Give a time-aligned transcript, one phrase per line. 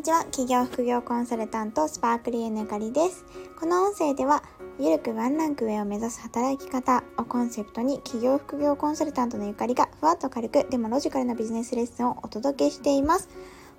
[0.00, 0.24] にちは。
[0.24, 3.22] 企業副業コンサルタントスパークリーヌカリです。
[3.58, 4.42] この音声では
[4.78, 13.28] ゆるくワンランク上を目指す働き方をコンセプトに企業副業コンサルタントのゆかりがふわっと軽くでもロジカルなビジネスレッスンをお届けしています。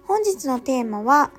[0.04, 1.32] 本日のテーマは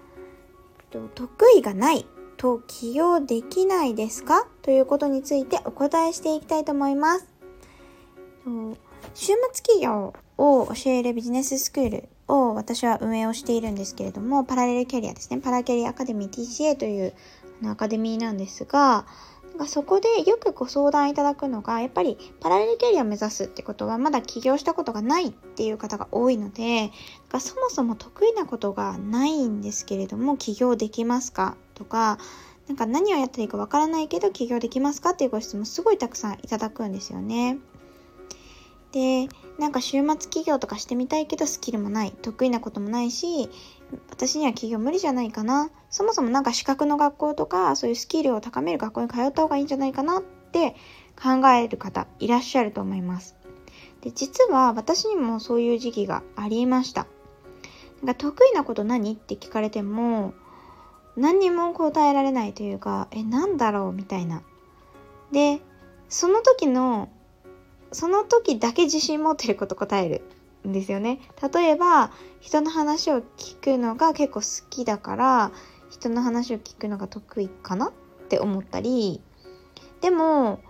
[0.90, 2.04] 得意がない
[2.36, 7.28] と起業できないですかということについてお答えしていきたいと思います。
[9.14, 15.38] 週末企業を教えるビジネススクールを私は運営をしているんですけれども、パラレルキャリアですね。
[15.38, 17.12] パラキャリアアカデミー TCA という
[17.66, 19.06] アカデミーなんですが、
[19.66, 26.90] そこでよくご相談いただくのが、やっぱりパラレルキャリアを目指すってことはまだ起業したことがないっていう方が多いので、
[27.38, 31.56] そもそも得意なことがないんですけれども、起業できますか？
[31.74, 32.18] とか、
[32.66, 35.10] なんか何をやったらいいかわからないけど起業できますか？
[35.10, 37.58] っていうご質問すごいたくさんいただくんですよね。
[38.92, 39.28] で、
[39.58, 42.12] なんか週末企業とかしてみたいけどスキルもない。
[42.22, 43.50] 得意なこともないし、
[44.10, 45.70] 私には企業無理じゃないかな。
[45.90, 50.76] そもそもなんか資格の学校とか、そういうスキルを高める学校に通った方がいいんじゃないかなって
[51.20, 53.36] 考える方いらっしゃると思います。
[54.02, 57.06] で、実は私にもそういう時期がありました。
[58.02, 60.34] なんか得意なこと何って聞かれても、
[61.16, 64.42] 何にも答えられないというか、え、なんだろうみたいな。
[65.30, 65.60] で、
[66.08, 67.08] その時の
[67.92, 70.22] その時だけ自信持ってること答える
[70.68, 71.20] んですよね。
[71.52, 75.52] 例えば、人の話を聞くのが結構好きだから、
[75.90, 77.92] 人の話を聞くのが得意かなっ
[78.28, 79.20] て思ったり、
[80.00, 80.60] でも、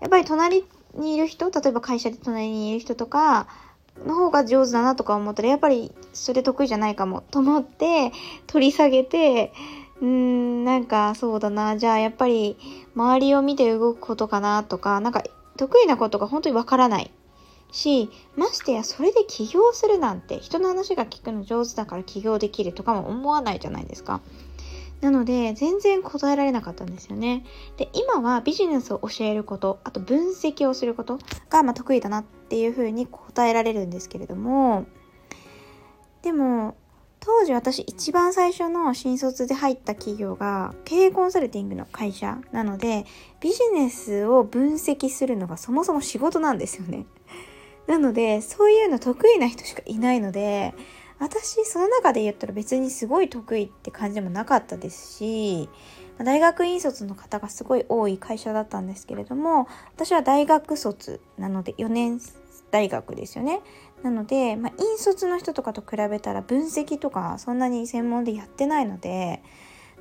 [0.00, 3.46] やっぱり隣にいる人、例えば会社で隣にいる人とか、
[4.06, 8.12] の方が上手だなとか思ったら、やっぱりそれ得意じゃないかもと思って、
[8.46, 9.52] 取り下げて、
[10.00, 12.56] うん、なんかそうだな、じゃあやっぱり
[12.96, 15.22] 周りを見て動くことかなとか、なんか
[15.56, 17.10] 得意なことが本当にわからない
[17.70, 24.20] し、ましてやそれで起業するなんて人の話が聞くの上手だから起業できるとかも思わないじゃないですか。
[25.02, 27.44] なので、全然答えられなかったんですよね。
[27.76, 31.18] で、今はビジネスを教えること、あと分析をすること
[31.50, 34.86] が、ま得意だなっていうふうに答えられるんですけれども、
[36.22, 36.76] でも、
[37.24, 43.06] 当時私一番最初の新卒で入った企業が経営コンサルティングの会社なので
[43.40, 47.06] ビジネスを分析するのがそもそも仕事なんですよね。
[47.86, 50.74] なのでそういうの得意な人しかいないので
[51.20, 55.68] 私その中で言ったら別にすごい得意って感じでもなかったですし
[56.18, 62.20] 大学院卒の方がすごい多い会社だったんですけれども私は大学卒なので4年
[62.72, 63.60] 大学ですよね。
[64.02, 69.42] なので、まあ、引率の人とかと比べたら分析とかそんなに専門でやってないので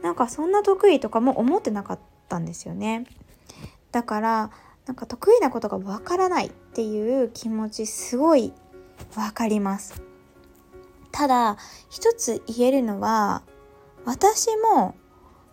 [0.01, 3.05] なんかそんな得意とかも思ってなかったんですよね。
[3.91, 4.51] だから
[4.87, 8.53] なんか得意なことがわからないっていう気持ちすごい
[9.15, 10.01] わかります。
[11.11, 11.57] ただ
[11.89, 13.43] 一つ言えるのは
[14.05, 14.95] 私も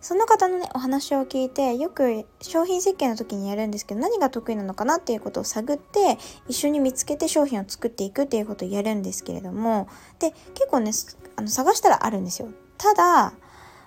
[0.01, 6.17] その方のね、お話を聞いて、よく商品設計の時にやるんですけど、何が得意なのかなっていうことを探って、
[6.47, 9.89] 一緒に見つけて商品を作っていくっていうことをやるんですけれども、
[10.19, 10.91] で、結構ね、
[11.35, 12.47] あの、探したらあるんですよ。
[12.77, 13.33] ただ、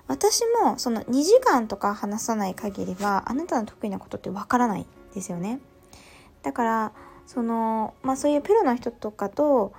[0.06, 5.60] 私もその2時間とか話さない限りは、あなたの得意なことってわからないですよね。
[6.42, 6.92] だから、
[7.26, 9.72] その、まあそういうプロの人とかと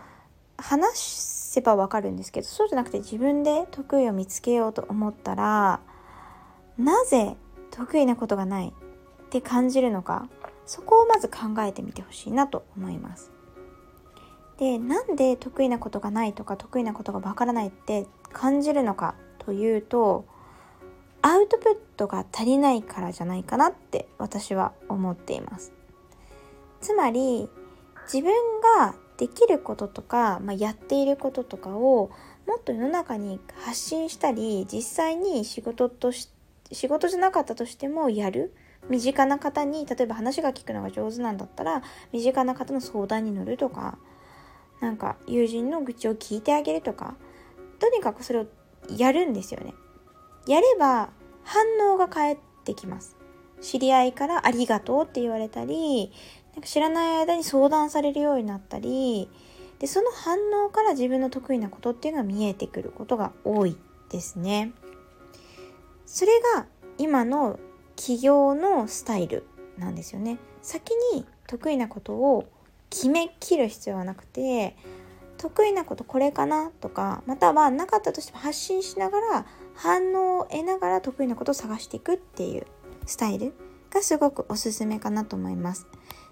[0.57, 5.81] 話せばわかるんですけど、そうじゃなくて自分で得意を見つけようと思ったら、
[6.77, 7.35] なぜ
[7.71, 10.27] 得意なことがないって感じるのか
[10.65, 13.31] そこをまず考えてみてほしいなと思います。
[14.57, 20.25] でなんで得意なことがないとか得意なことがわからないって感じるのかというと
[21.21, 25.73] アウトプットが足りないからじゃないかなって私は思っています。
[26.81, 27.49] つまり
[28.11, 28.33] 自分
[28.77, 32.11] ができることとか、まあ、やっていることとかを
[32.45, 38.53] もっと世の中に発信したり実際に仕事として仕事じゃなかったとしてもやる。
[38.89, 43.97] 身近な方に例えば話が聞くのが上手なんだったら身近な方の相談に乗るとか
[44.81, 47.15] なんか友人の愚痴を聞いてあげるとか
[47.79, 48.45] とにかくそれを
[48.89, 49.73] やるんですよね。
[50.47, 51.11] やれば
[51.43, 53.15] 反応が返ってきます。
[53.61, 56.11] 知り合いからありがとうって言われたり
[56.53, 59.29] なんか知らない間に相談されるようになったり
[59.79, 63.77] でその反応から自分の得意なことっていうのが見えてくることが多い
[64.09, 64.73] ですね。
[66.13, 66.67] それが
[66.99, 67.59] 今の
[67.95, 69.47] 起業のスタイル
[69.79, 70.37] なんですよね。
[70.61, 72.47] 先に得意なことを
[72.91, 74.77] 決めきる必要はなくて
[75.39, 82.67] 得意なことこれかなとかまたはなかったとしても発信しながら反応を得ながら得意なことを探していくっていう
[83.07, 83.55] スタイル
[83.89, 85.87] がすごくおすすめかなと思います。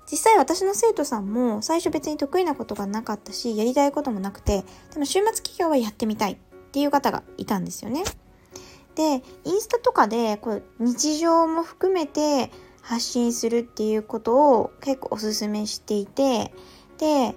[0.10, 4.64] 実際私の生徒さんも最初別に得意なことがなかったしやりたいこともなくて
[4.94, 6.38] でも週末企業はやってみたいっ
[6.72, 8.04] っていう方がいたんですよね。
[8.96, 12.52] で、インスタとかでこう日常も含めて
[12.82, 16.54] 発信するっていうことを結構おすすめしていて、
[16.98, 17.36] で、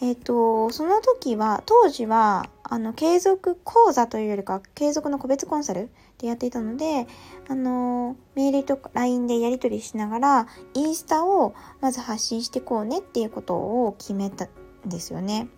[0.00, 5.88] えっ、ー、と、その時は、当時は、あの、継続講座というよりか、継続の個別コンサル
[6.18, 7.06] でやっていたので、
[7.48, 14.48] あの、メールとか LINE でやり取りしながら、インスタをまず発信してこうねっていうことを決めたん
[14.86, 15.48] ですよね。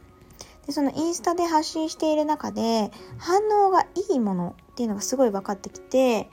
[0.66, 6.28] で、そのインスタで発信している中で、反応がいいものっていうのがすごい分かってきて、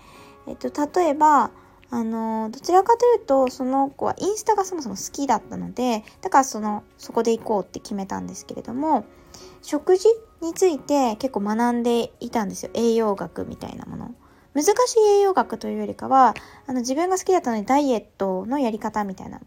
[0.48, 0.70] えっと、
[1.02, 1.52] 例えば、
[1.90, 9.06] あの、どちらかというと、その子はインスタがそもそも好きだったので、だからその、そこで行こうって決めたんですけれども、
[9.62, 10.08] 食事
[10.42, 12.72] について結構学んでいたんですよ。
[12.74, 14.16] 栄養学みたいなもの。
[14.56, 16.34] 難しい栄養学というよりかは、
[16.68, 19.40] あの、自分が好きだったのでダイエットのやり方みたいな、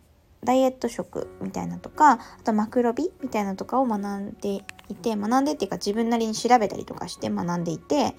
[0.47, 8.15] ダイエット食みたいなとか、あとマクロビみたいなとかを学んでいて、学んでっていうか自分なりに調べたりとかして学んでいて、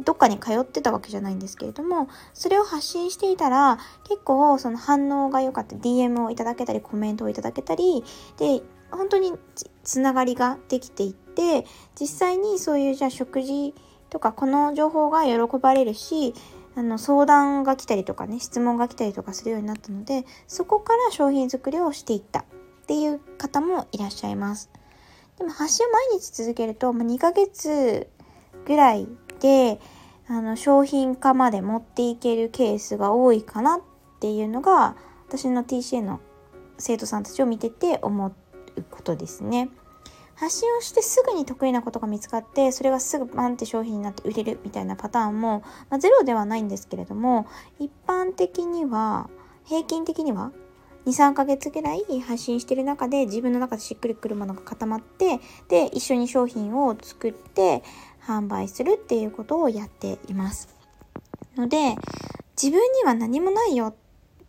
[0.00, 3.78] どっかに通ってたわけじゃないんですけれども、それを発信していたら、
[4.08, 5.76] 結構その反応が良かった。
[5.76, 8.04] DM をいただけたり、コメントをいただけたり、
[8.36, 9.32] で、本当に
[9.84, 11.66] つながりができていって、
[11.98, 13.74] 実際にそういうじゃあ食事
[14.10, 16.34] とかこの情報が喜ばれるし、
[16.78, 22.44] あの相談が来たりとかね、質問が来たりとかするようになったので、そこから商品作りをしていったっ
[22.86, 24.70] ていう方もいらっしゃいます。
[25.38, 28.06] でも発信毎日続けると、ま、2ヶ月
[28.64, 29.08] ぐらい
[29.40, 29.80] で、
[30.28, 33.80] あの、商品化まで持っていけるケースが多いかなっ
[34.20, 34.94] ていうのが、
[35.26, 36.20] 私の TCA の
[36.78, 38.32] 生徒さんたちを見てて思う
[38.88, 39.68] ことですね。
[40.38, 47.46] 発信をしてすぐに得意なことが見つかって、それがすぐバンって商品になって売れるみたいなパターンも、まあ、ゼロではないんですけれども、
[47.78, 49.28] 一般的には、
[49.64, 50.52] 平均的には
[51.06, 57.82] 2、3ヶ月ぐらい発信してる中で自分の中でしっくりくるものが固まって、で、一緒に商品を作って、
[58.28, 60.68] 販売するっていうことをやっています。
[61.56, 61.96] ので、
[62.62, 63.94] 自分には何もないよ。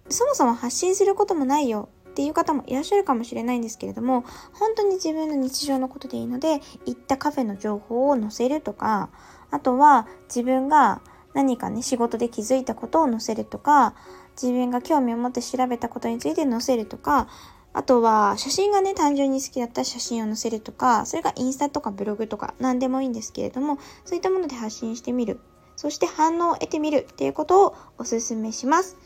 [0.10, 1.88] そもそも発信することもないよ
[2.20, 9.10] っていう方もいらっしゃるかもしれないんですけれども、本当に自分の日常のことでいいので、行ったカフェの情報を載せるとか、
[9.52, 11.02] あとは自分が
[11.34, 13.96] 何かね、仕事で気づいたことを載せるとか、
[14.34, 17.30] 自分が興味を持って調べたことについて載せるとか、
[17.72, 25.40] あとは、写真がね、単純に好きだったら写真を載せるとか、それがインスタとかブログとか何でもいいんですけれども、そういったもので発信してみる。
[25.78, 28.98] そして反応を得てみるっていうことをお勧めします。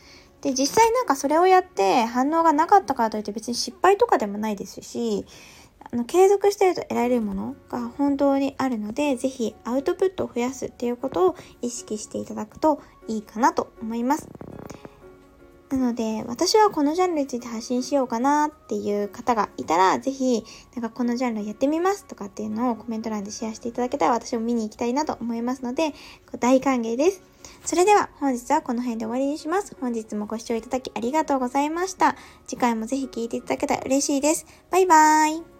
[0.44, 5.24] で、実際なんかそれをやって反応がなかったからといって別に失敗とかでもないですし、
[5.90, 14.28] あの継続してると得られるものが本当にあるので、是非アウトプットを増やすっていうことを意識していただくといいかなと思います。
[15.76, 20.44] なので、私はこのジャンルについて発信しようかなっていう方がいたら、ぜひ、
[20.74, 25.92] なんかこのジャンルやってみますとかっていうのをコメント欄でシェアしていただけたら私も見に行きたいなと思いますので、
[26.38, 27.22] 大歓迎です。
[27.64, 29.76] それでは本日はこの辺で終わりにします。
[29.80, 32.16] 本日もご視聴いただきありがとうございました。
[32.46, 34.46] 次回もぜひ聴いていただけたら嬉しいです。
[34.70, 35.53] バイバーイ。